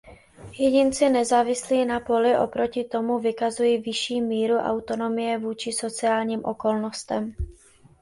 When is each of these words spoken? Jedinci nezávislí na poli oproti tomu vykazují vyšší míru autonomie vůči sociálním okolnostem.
Jedinci 0.57 1.09
nezávislí 1.09 1.85
na 1.85 1.99
poli 1.99 2.37
oproti 2.37 2.83
tomu 2.83 3.19
vykazují 3.19 3.77
vyšší 3.77 4.21
míru 4.21 4.55
autonomie 4.57 5.37
vůči 5.37 5.71
sociálním 5.71 6.45
okolnostem. 6.45 7.33